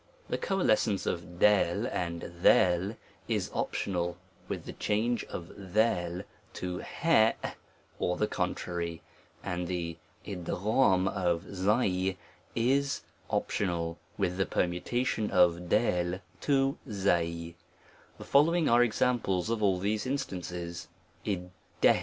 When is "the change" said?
4.65-5.23